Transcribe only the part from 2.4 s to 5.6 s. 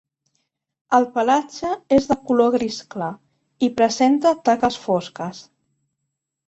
gris clar i presenta taques fosques.